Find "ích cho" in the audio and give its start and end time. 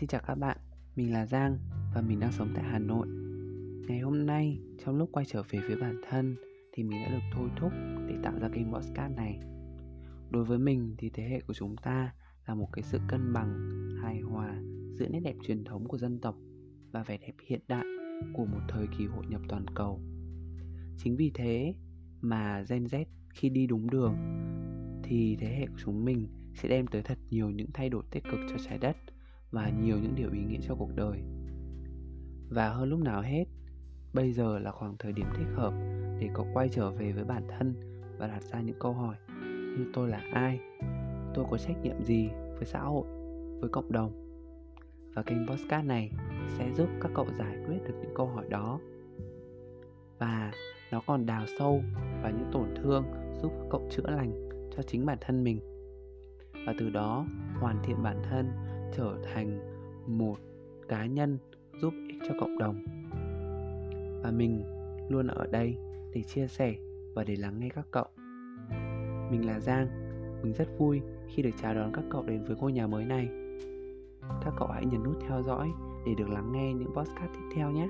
62.08-62.34